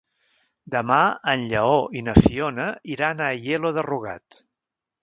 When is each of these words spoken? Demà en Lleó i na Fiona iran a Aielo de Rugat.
Demà 0.75 0.97
en 1.33 1.45
Lleó 1.51 1.77
i 2.01 2.03
na 2.09 2.17
Fiona 2.25 2.67
iran 2.97 3.23
a 3.27 3.31
Aielo 3.37 3.77
de 3.79 3.87
Rugat. 3.91 4.43